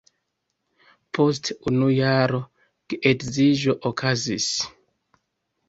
[1.17, 2.41] Post unu jaro
[2.95, 4.51] geedziĝo okazis.